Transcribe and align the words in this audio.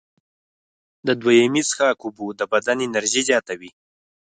د 1.07 1.09
دویمې 1.21 1.61
څښاک 1.69 1.97
اوبه 2.03 2.27
د 2.39 2.41
بدن 2.51 2.77
انرژي 2.87 3.21
زیاتوي. 3.29 3.71